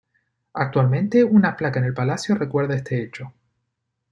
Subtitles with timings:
[0.55, 3.33] Actualmente, una placa en el Palacio recuerda este hecho.